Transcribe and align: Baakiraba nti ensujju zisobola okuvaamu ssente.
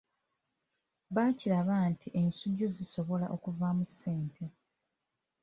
Baakiraba 1.15 1.75
nti 1.91 2.07
ensujju 2.21 2.65
zisobola 2.77 3.25
okuvaamu 3.35 3.83
ssente. 3.89 4.45